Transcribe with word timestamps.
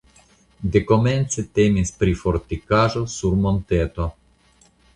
Dekomence 0.75 1.43
temis 1.59 1.93
pri 1.99 2.15
fortikaĵo 2.23 3.05
sur 3.19 3.39
monteto. 3.45 4.09